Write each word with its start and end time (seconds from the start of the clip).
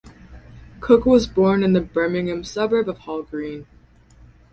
Cooke 0.79 1.05
was 1.05 1.27
born 1.27 1.61
in 1.63 1.73
the 1.73 1.79
Birmingham 1.79 2.43
suburb 2.43 2.89
of 2.89 2.97
Hall 2.97 3.21
Green. 3.21 3.67